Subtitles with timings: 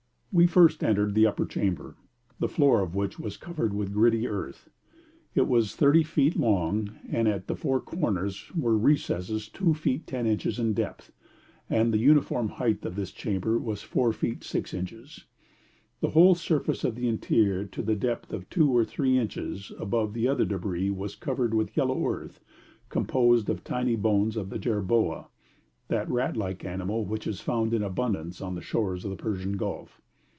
[0.33, 1.97] We first entered the upper chamber,
[2.39, 4.69] the floor of which was covered with gritty earth.
[5.35, 10.25] It was 30 feet long, and at the four corners were recesses 2 feet 10
[10.27, 11.11] inches in depth,
[11.69, 15.25] and the uniform height of this chamber was 4 feet 6 inches.
[15.99, 20.13] The whole surface of the interior to the depth of two or three inches above
[20.13, 22.39] the other débris was covered with yellow earth
[22.87, 25.27] composed of the tiny bones of the jerboa,
[25.89, 29.57] that rat like animal which is found in abundance on the shores of the Persian
[29.57, 29.99] Gulf.